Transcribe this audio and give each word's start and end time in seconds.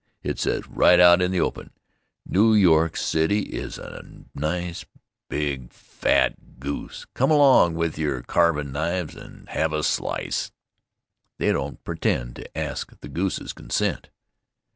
It 0.23 0.39
says 0.39 0.65
right 0.67 0.99
out 0.99 1.21
in 1.21 1.29
the 1.31 1.41
open: 1.41 1.69
"New 2.25 2.55
York 2.55 2.97
City 2.97 3.41
is 3.41 3.77
a 3.77 4.03
nice 4.33 4.83
big 5.29 5.71
fat 5.71 6.59
Goose. 6.59 7.05
Come 7.13 7.29
along 7.29 7.75
with 7.75 7.99
your 7.99 8.23
carvin' 8.23 8.71
knives 8.71 9.13
and 9.15 9.47
have 9.49 9.73
a 9.73 9.83
slice." 9.83 10.51
They 11.37 11.51
don't 11.51 11.83
pretend 11.83 12.37
to 12.37 12.57
ask 12.57 12.99
the 13.01 13.09
Goose's 13.09 13.53
consent. 13.53 14.09